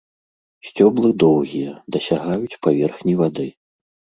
[0.69, 3.47] Сцёблы доўгія, дасягаюць паверхні вады.